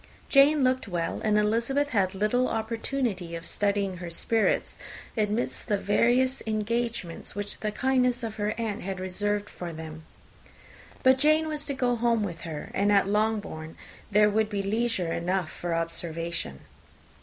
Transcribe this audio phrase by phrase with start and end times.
[0.29, 4.79] Jane looked well, and Elizabeth had little opportunity of studying her spirits,
[5.15, 10.03] amidst the various engagements which the kindness of her aunt had reserved for them.
[11.03, 13.77] But Jane was to go home with her, and at Longbourn
[14.09, 16.61] there would be leisure enough for observation.